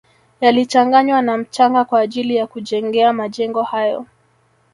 [0.41, 4.05] Yalichanganywa na mchanga kwa ajili ya kujengea majengo hayo